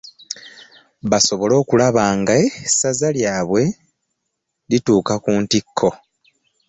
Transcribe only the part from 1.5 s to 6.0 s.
okulaba ng'essaza lyabwe lituuka ku ntikko